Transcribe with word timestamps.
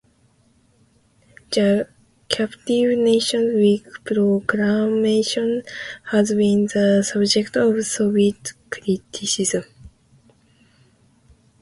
The 1.51 1.87
Captive 2.27 2.97
Nations 2.97 3.53
Week 3.53 3.85
proclamation 4.03 5.61
has 6.09 6.33
been 6.33 6.65
the 6.73 7.03
subject 7.03 7.55
of 7.55 7.85
Soviet 7.85 8.53
criticism. 8.71 9.63